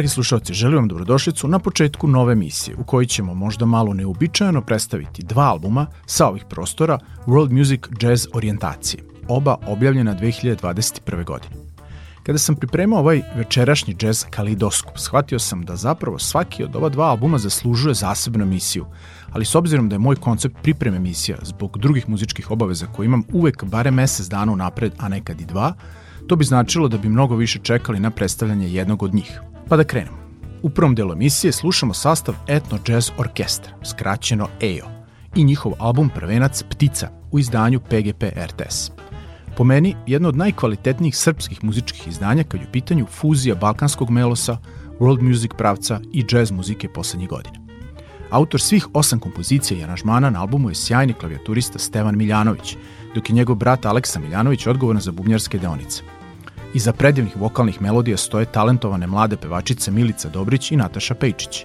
[0.00, 4.62] Dragi slušalci, želim vam dobrodošlicu na početku nove emisije u kojoj ćemo možda malo neobičajeno
[4.62, 11.24] predstaviti dva albuma sa ovih prostora World Music Jazz orijentacije, oba objavljena 2021.
[11.24, 11.54] godine.
[12.22, 17.04] Kada sam pripremao ovaj večerašnji jazz kalidoskop, shvatio sam da zapravo svaki od ova dva
[17.10, 18.86] albuma zaslužuje zasebnu emisiju,
[19.32, 23.22] ali s obzirom da je moj koncept pripreme emisija zbog drugih muzičkih obaveza koje imam
[23.32, 25.74] uvek bare mesec dana unapred, a nekad i dva,
[26.26, 29.40] to bi značilo da bi mnogo više čekali na predstavljanje jednog od njih.
[29.70, 30.16] Pa da krenemo.
[30.62, 34.88] U prvom delu emisije slušamo sastav Etno Jazz Orkestra, skraćeno EO,
[35.36, 38.90] i njihov album Prvenac Ptica u izdanju PGP RTS.
[39.56, 44.56] Po meni, jedno od najkvalitetnijih srpskih muzičkih izdanja kad je u pitanju fuzija balkanskog melosa,
[45.00, 47.56] world music pravca i jazz muzike poslednjih godina.
[48.30, 52.76] Autor svih osam kompozicija i aranžmana na albumu je sjajni klavijaturista Stevan Miljanović,
[53.14, 56.02] dok je njegov brat Aleksa Miljanović odgovoran za bubnjarske deonice.
[56.74, 61.64] Iza predivnih vokalnih melodija stoje talentovane mlade pevačice Milica Dobrić i Nataša Pejčić.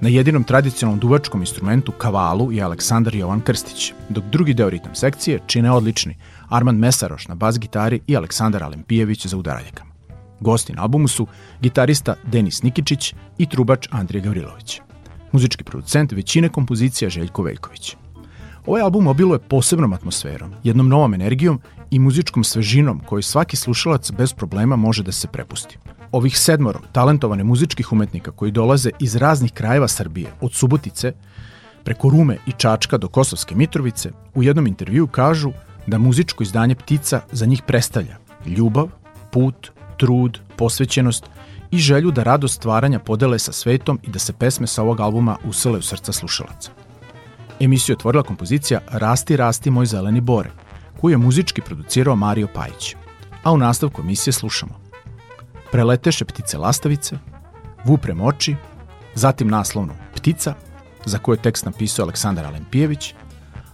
[0.00, 5.40] Na jedinom tradicionalnom duvačkom instrumentu kavalu je Aleksandar Jovan Krstić, dok drugi deo ritam sekcije
[5.46, 6.16] čine odlični
[6.48, 9.90] Armand Mesaroš na bas gitari i Aleksandar Alempijević za udaraljekama.
[10.40, 11.26] Gosti na albumu su
[11.60, 14.80] gitarista Denis Nikičić i trubač Andrija Gavrilović.
[15.32, 17.96] Muzički producent većine kompozicija Željko Veljković.
[18.66, 21.60] Ovaj album obiluje posebnom atmosferom, jednom novom energijom
[21.90, 25.78] i muzičkom svežinom koju svaki slušalac bez problema može da se prepusti.
[26.12, 31.12] Ovih sedmoro talentovane muzičkih umetnika koji dolaze iz raznih krajeva Srbije, od Subotice,
[31.84, 35.52] preko Rume i Čačka do Kosovske Mitrovice, u jednom intervju kažu
[35.86, 38.16] da muzičko izdanje Ptica za njih predstavlja
[38.46, 38.88] ljubav,
[39.32, 41.24] put, trud, posvećenost
[41.70, 45.36] i želju da radost stvaranja podele sa svetom i da se pesme sa ovog albuma
[45.44, 46.81] usele u srca slušalaca.
[47.60, 50.50] Emisiju otvorila kompozicija Rasti, rasti moj zeleni bore,
[51.00, 52.96] koju je muzički producirao Mario Pajić.
[53.42, 54.80] A u nastavku emisije slušamo
[55.72, 57.18] Preleteše ptice lastavice,
[57.84, 58.56] Vuprem oči,
[59.14, 60.54] zatim naslovno Ptica,
[61.04, 63.14] za koju je tekst napisao Aleksandar Alempijević,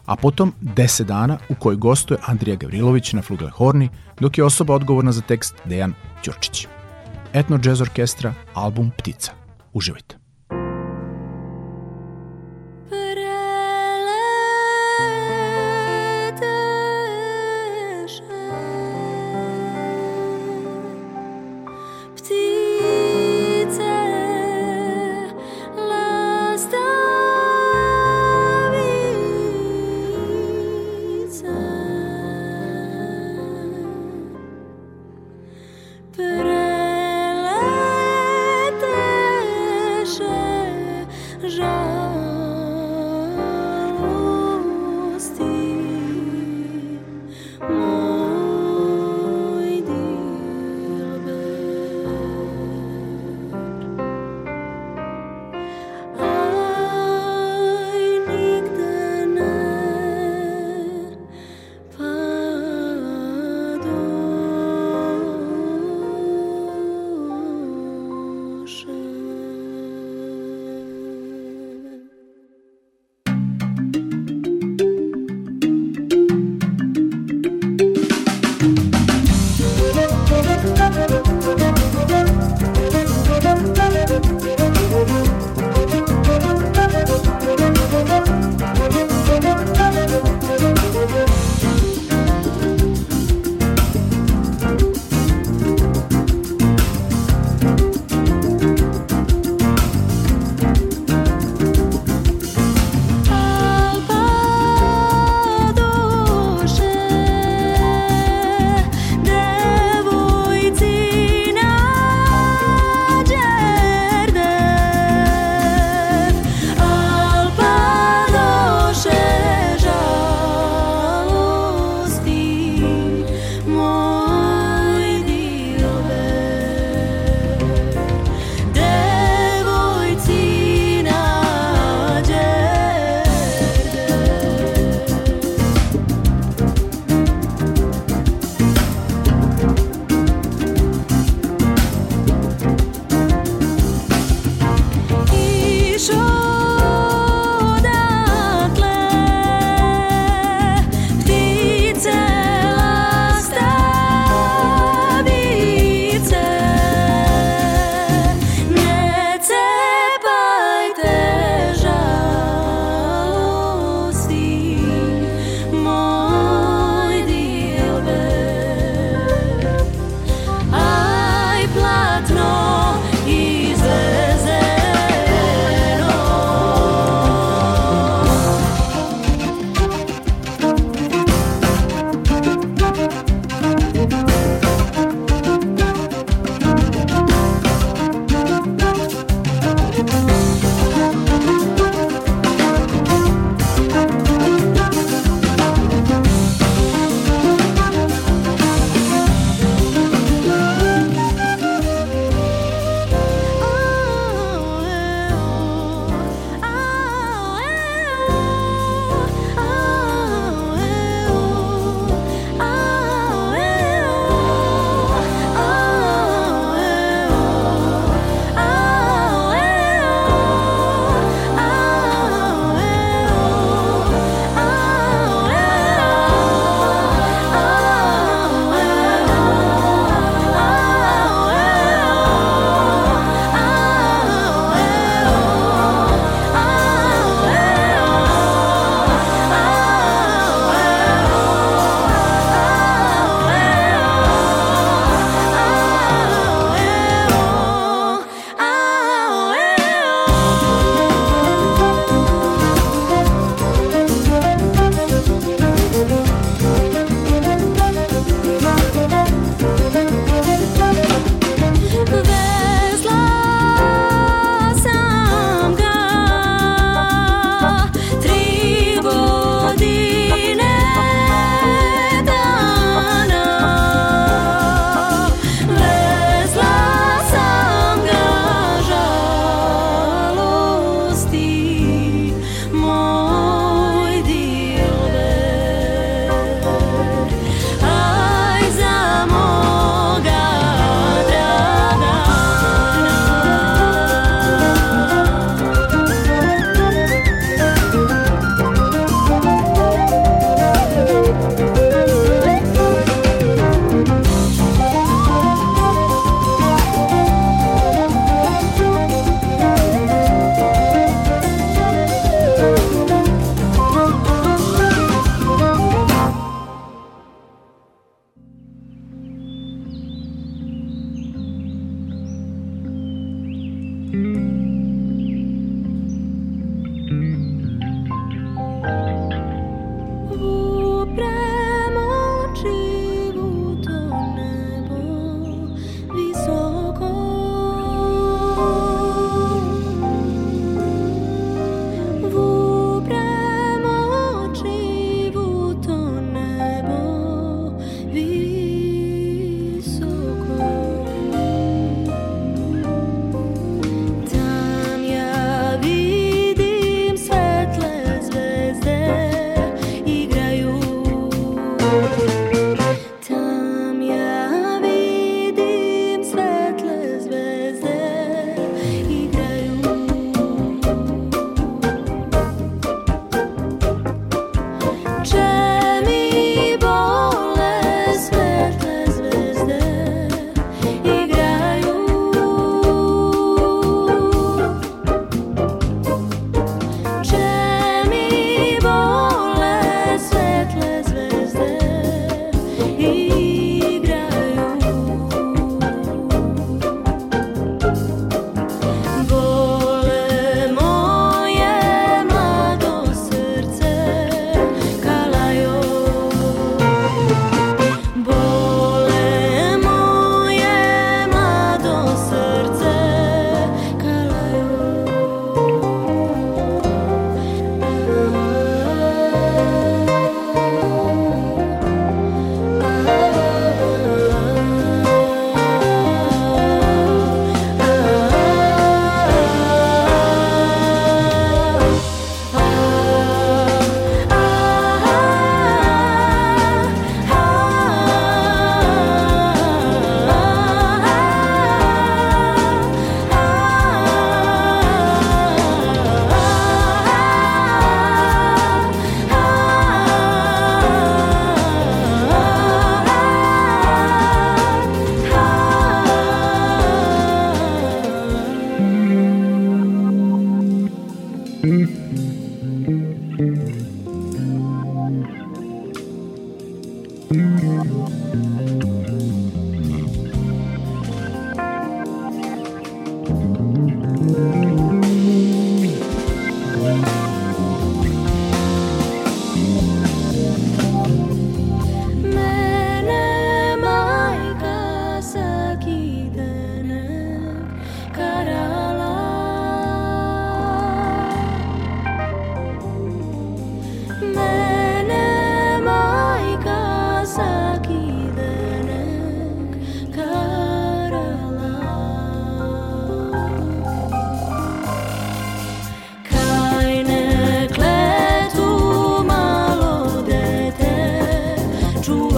[0.07, 3.89] a potom 10 dana u kojoj gostuje Andrija Gavrilović na flugelhorni,
[4.21, 6.67] dok je osoba odgovorna za tekst Dejan Ćurčić.
[7.33, 9.33] Etno Jazz Orkestra, album Ptica.
[9.73, 10.18] Uživajte.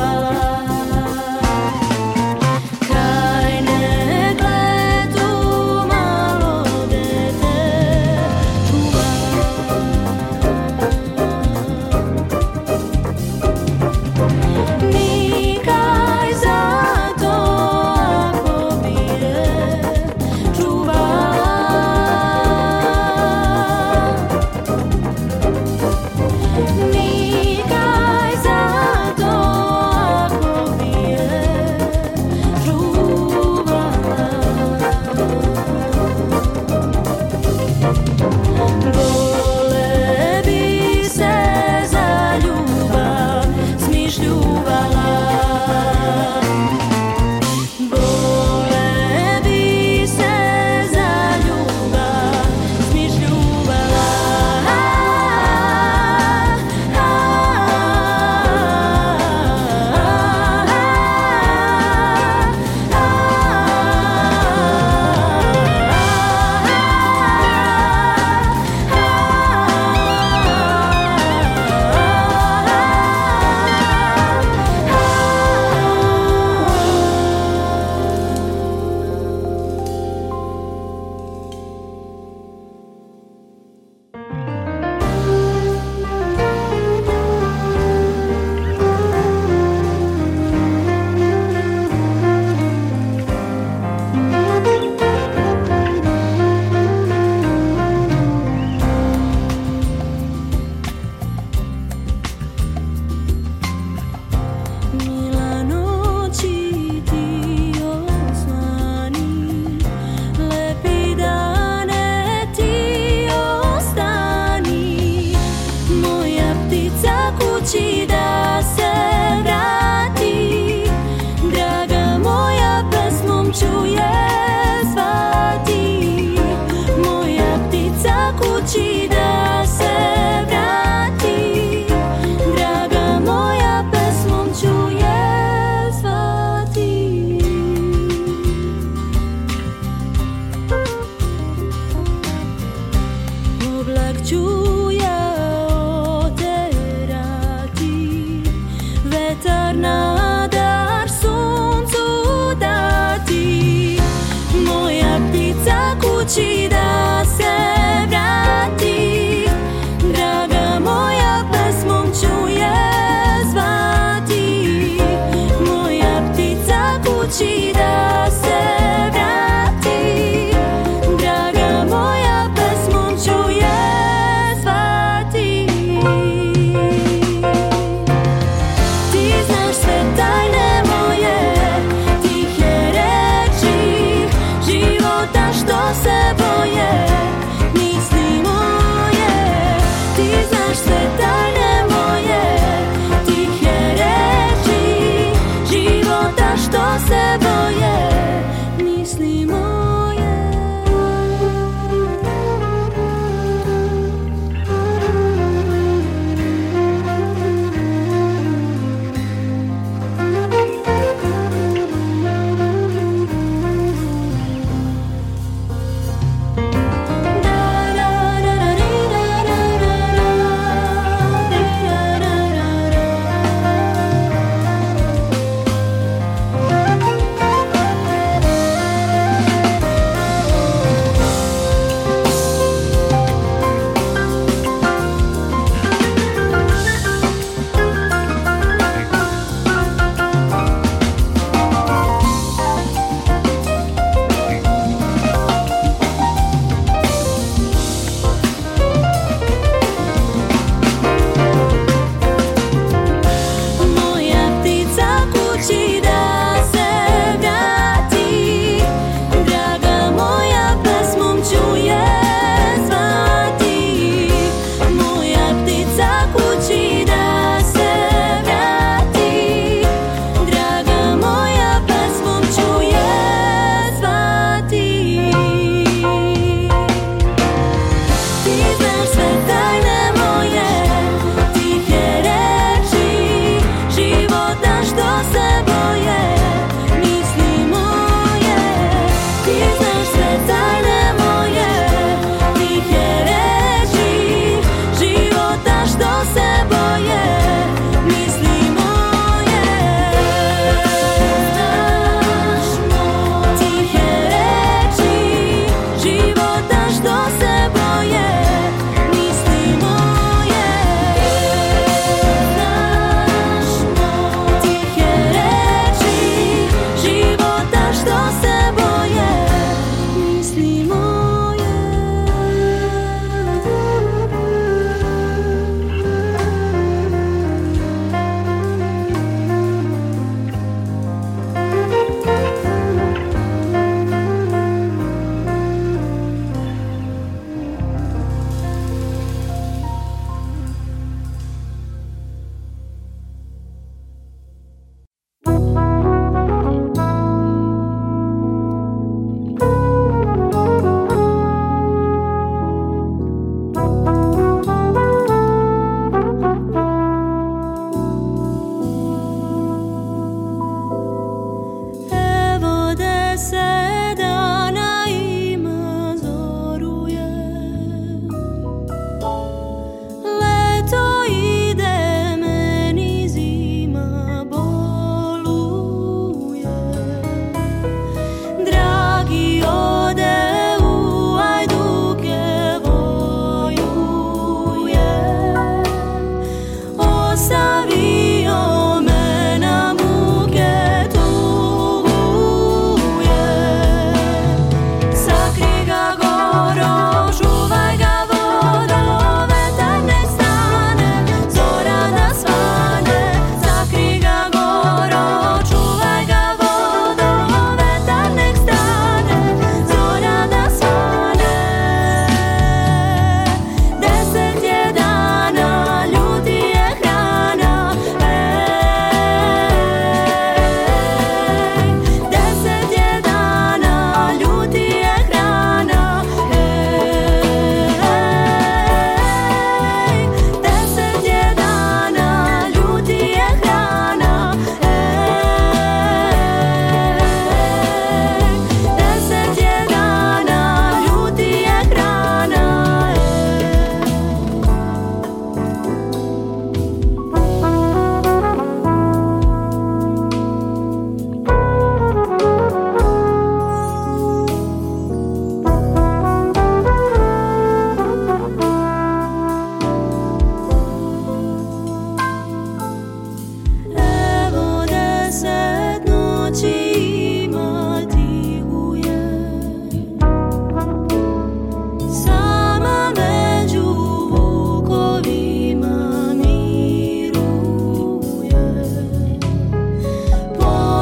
[0.00, 0.50] while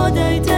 [0.09, 0.58] 我对。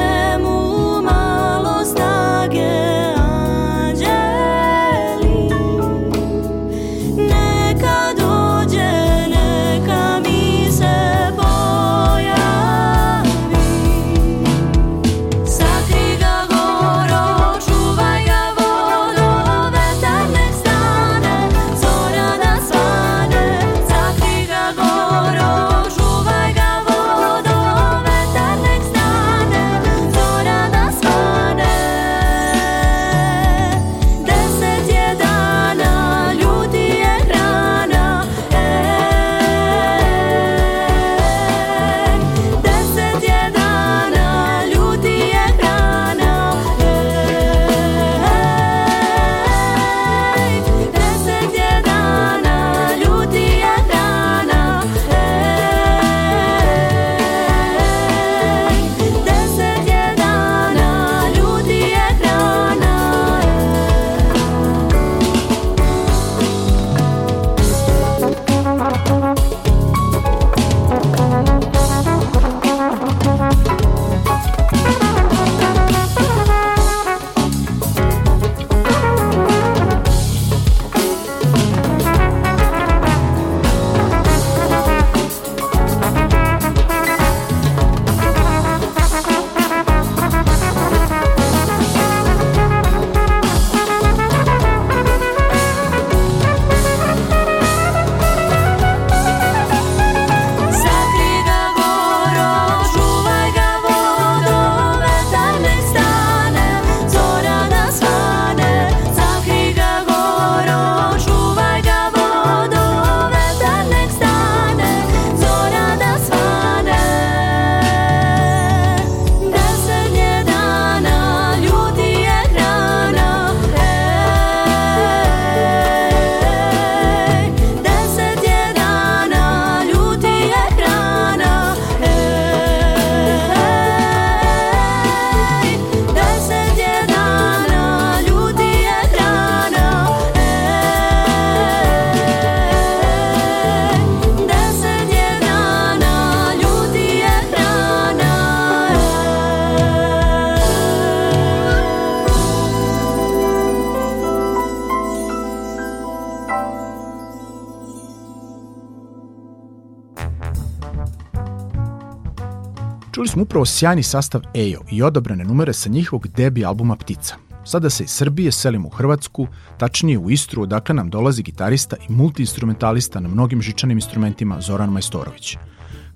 [163.50, 167.34] Upravo sjajni sastav EO i odabrane numere sa njihovog debi albuma Ptica.
[167.64, 169.46] Sada se iz Srbije selimo u Hrvatsku,
[169.78, 175.56] tačnije u Istru, odakle nam dolazi gitarista i multiinstrumentalista na mnogim žičanim instrumentima Zoran Majstorović,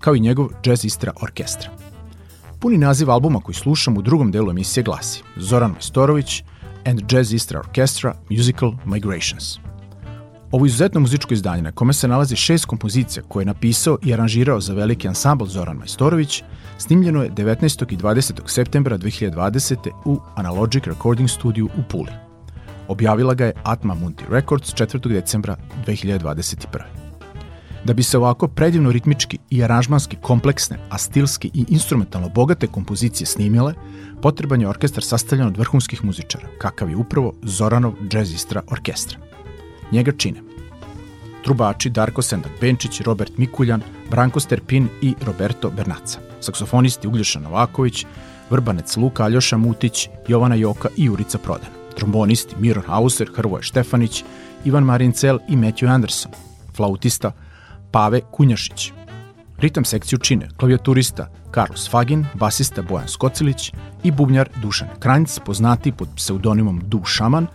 [0.01, 1.70] kao i njegov Jazz Istra orkestra.
[2.61, 6.42] Puni naziv albuma koji slušamo u drugom delu emisije glasi Zoran Majstorović
[6.85, 9.59] and Jazz Istra Orchestra Musical Migrations.
[10.54, 14.60] Ovo izuzetno muzičko izdanje na kome se nalazi šest kompozicija koje je napisao i aranžirao
[14.60, 16.42] za veliki ansambl Zoran Majstorović,
[16.78, 17.92] snimljeno je 19.
[17.92, 18.40] i 20.
[18.46, 19.90] septembra 2020.
[20.04, 22.12] u Analogic Recording Studio u Puli.
[22.88, 25.08] Objavila ga je Atma Munti Records 4.
[25.08, 26.56] decembra 2021.
[27.84, 33.26] Da bi se ovako predivno ritmički i aranžmanski kompleksne, a stilski i instrumentalno bogate kompozicije
[33.26, 33.74] snimile,
[34.22, 39.34] potreban je orkestar sastavljen od vrhunskih muzičara, kakav je upravo Zoranov Jazzistra orkestra.
[39.94, 40.40] Njega čine.
[41.44, 48.07] Trubači Darko Sendak Benčić, Robert Mikuljan, Branko Sterpin i Roberto Bernaca, saksofonisti Uglješa Novaković,
[48.50, 54.24] vrbanec Luka Aljoša Mutić, Jovana Joka i Jurica Prodan, trombonisti Miron Hauser, Hrvoje Štefanić,
[54.64, 56.33] Ivan Marincel i Matthew Anderson,
[56.76, 57.33] flautista
[57.90, 58.92] Pave Kunjašić.
[59.59, 66.09] Ritam sekciju čine klavijaturista Carlos Fagin, basista Bojan Skocilić i bubnjar Dušan Kranjc, poznati pod
[66.16, 67.46] pseudonimom Du Šaman,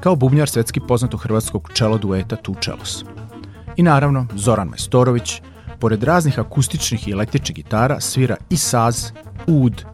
[0.00, 3.04] kao bubnjar svetski poznatog hrvatskog čelo dueta Tu Čelos.
[3.76, 5.42] I naravno, Zoran Majstorović,
[5.80, 9.12] pored raznih akustičnih i električnih gitara, svira i saz,
[9.46, 9.84] ud,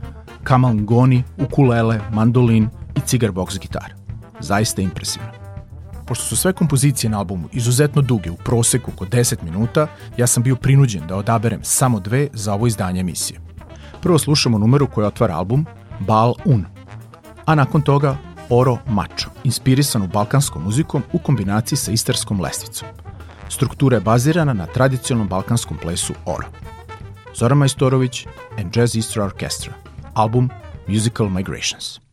[0.45, 3.95] kamangoni, ukulele, mandolin i cigar box gitar.
[4.41, 5.29] Zaista impresivno.
[6.07, 9.87] Pošto su sve kompozicije na albumu izuzetno duge, u proseku oko 10 minuta,
[10.17, 13.41] ja sam bio prinuđen da odaberem samo dve za ovo izdanje emisije.
[14.03, 15.67] Prvo slušamo numeru koja otvara album,
[16.01, 16.65] Bal Un,
[17.45, 18.17] a nakon toga
[18.51, 22.89] Oro Macho, inspirisanu balkanskom muzikom u kombinaciji sa istarskom lestvicom.
[23.49, 26.47] Struktura je bazirana na tradicionalnom balkanskom plesu Oro.
[27.37, 28.27] Zoran Majstorović
[28.59, 29.73] and Jazz Istra Orchestra,
[30.15, 30.51] album
[30.89, 32.04] Musical Migrations.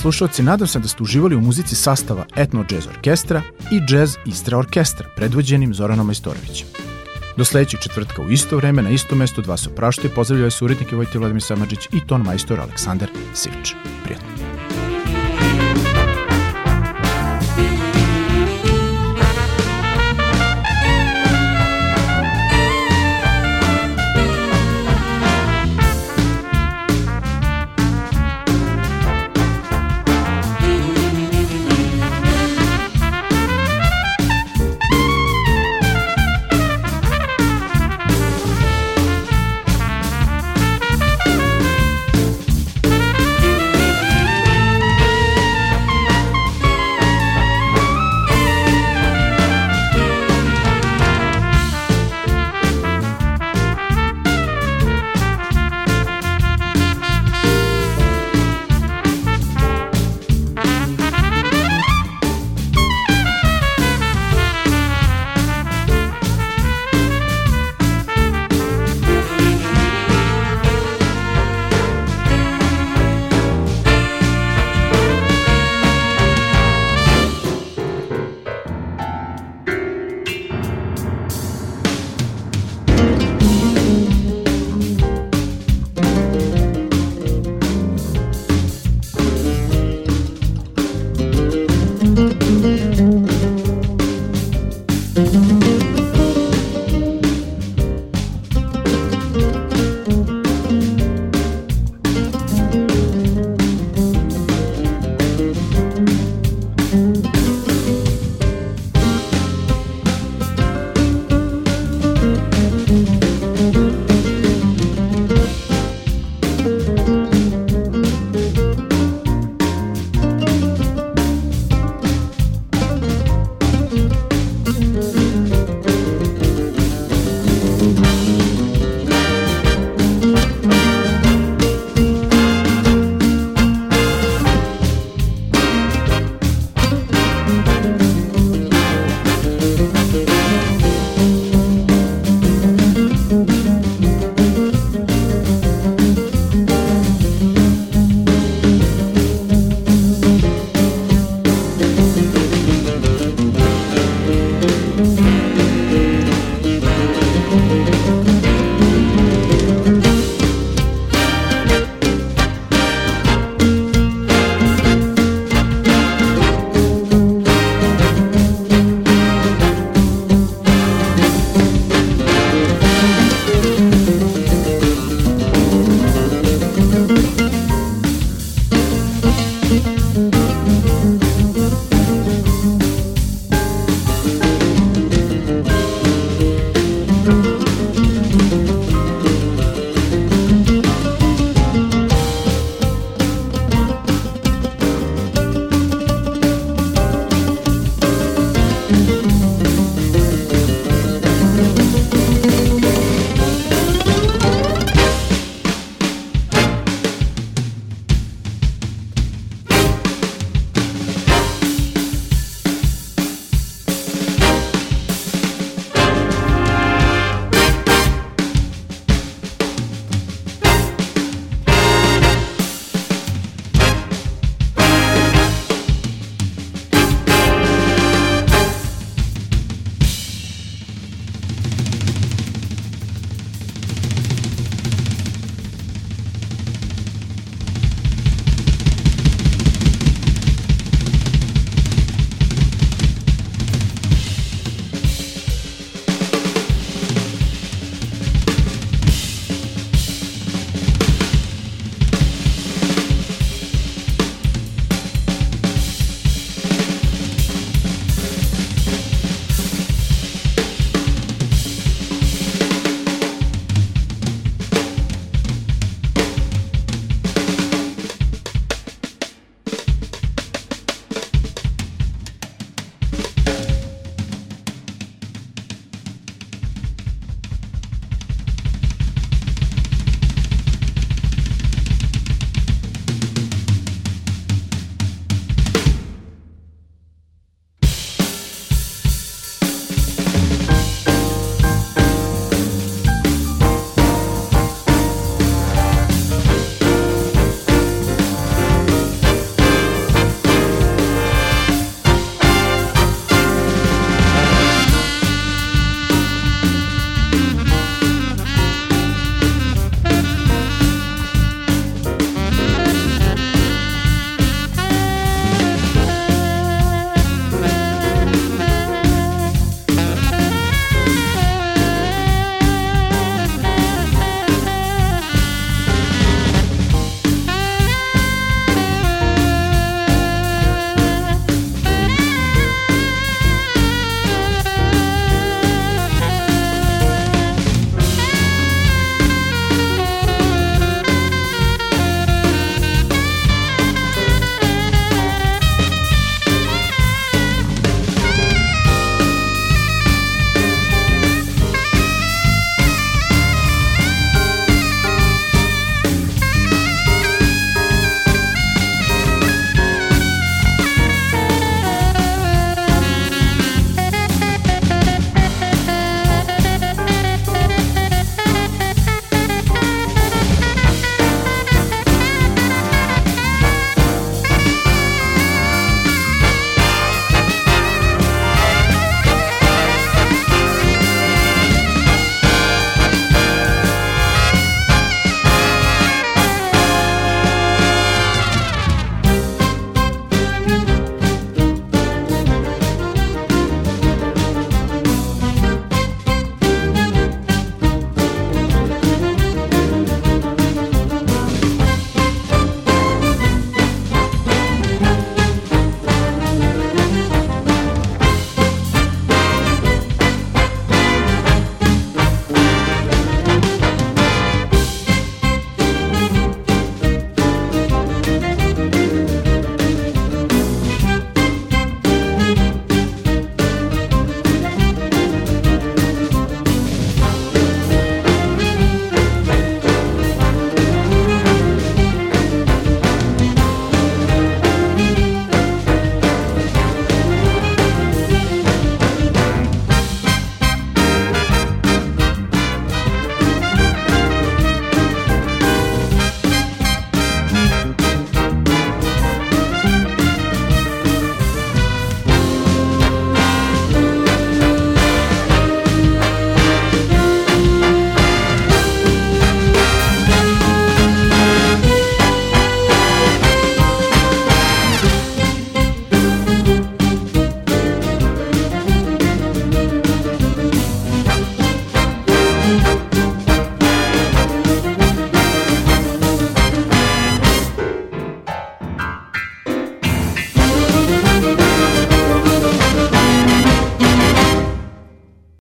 [0.00, 4.58] Slušalci, nadam se da ste uživali u muzici sastava Etno Jazz Orkestra i Jazz Istra
[4.58, 6.66] Orkestra, predvođenim Zoranom Majstorovićem.
[7.36, 10.96] Do sledećeg četvrtka u isto vreme, na isto mesto, dva se opraštaju, pozdravljaju se urednike
[10.96, 13.74] Vojte Vladimir Samadžić i ton majstor Aleksandar Sivč.
[14.04, 14.69] Prijatno.